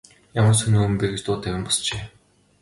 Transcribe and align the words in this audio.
Ямар 0.39 0.55
сонин 0.59 0.81
хүн 0.83 0.95
бэ 0.99 1.05
гэж 1.11 1.21
дуу 1.23 1.37
тавин 1.43 1.63
босжээ. 1.65 2.01